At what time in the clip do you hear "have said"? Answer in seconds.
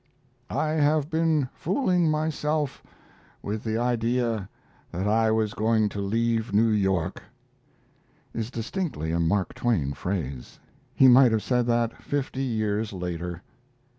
11.31-11.67